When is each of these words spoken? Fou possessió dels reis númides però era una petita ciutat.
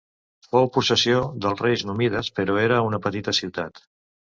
Fou 0.47 0.69
possessió 0.77 1.21
dels 1.45 1.63
reis 1.67 1.85
númides 1.91 2.33
però 2.41 2.59
era 2.67 2.85
una 2.91 3.05
petita 3.09 3.41
ciutat. 3.45 3.89